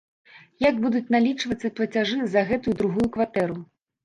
Як 0.63 0.79
будуць 0.85 1.11
налічвацца 1.15 1.71
плацяжы 1.81 2.17
за 2.37 2.45
гэтую 2.49 2.75
другую 2.81 3.07
кватэру? 3.19 3.61